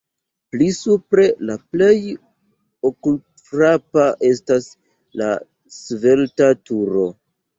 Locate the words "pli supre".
0.53-1.25